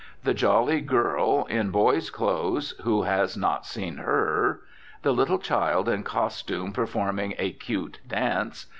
The 0.23 0.33
jolly 0.33 0.81
girl 0.81 1.45
in 1.47 1.69
boy's 1.69 2.09
clothes 2.09 2.71
(who 2.83 3.03
has 3.03 3.37
not 3.37 3.67
seen 3.67 3.97
her?). 3.97 4.61
The 5.03 5.11
little 5.11 5.37
child 5.37 5.87
in 5.87 6.01
costume 6.01 6.73
performing 6.73 7.35
a 7.37 7.51
cute 7.51 7.99
dance. 8.07 8.65